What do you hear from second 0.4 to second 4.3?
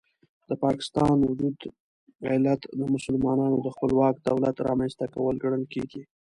د پاکستان وجود علت د مسلمانانو د خپلواک